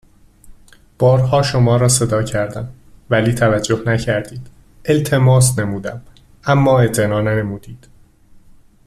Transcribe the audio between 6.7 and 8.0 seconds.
اعتنا ننموديد